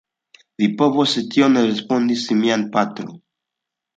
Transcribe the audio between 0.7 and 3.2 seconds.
povos tion, respondis mia patro.